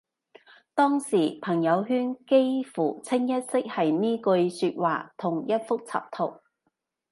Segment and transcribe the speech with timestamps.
[0.73, 4.17] 當時朋友圈幾乎清一色係呢
[4.49, 6.41] 句說話同一幅插圖